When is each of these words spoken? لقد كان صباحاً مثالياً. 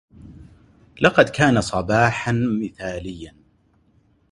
لقد 1.01 1.29
كان 1.29 1.61
صباحاً 1.61 2.31
مثالياً. 2.61 3.35